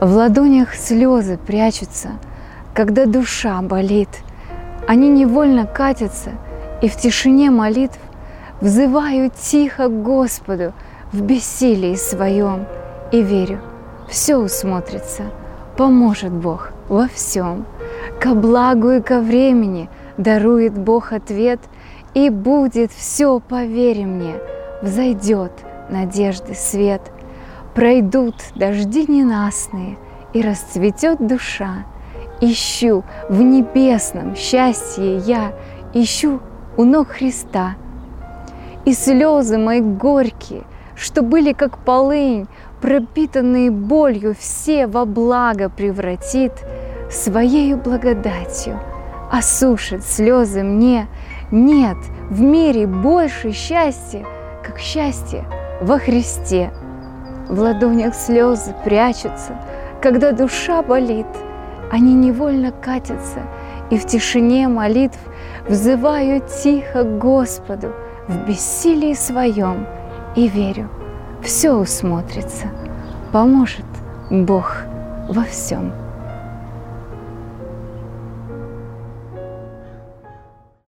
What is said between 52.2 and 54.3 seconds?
в мире больше счастья,